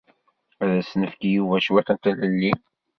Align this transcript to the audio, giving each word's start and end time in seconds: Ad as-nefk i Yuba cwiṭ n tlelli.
Ad 0.63 0.71
as-nefk 0.79 1.21
i 1.27 1.29
Yuba 1.35 1.57
cwiṭ 1.65 1.87
n 1.91 1.97
tlelli. 2.03 2.53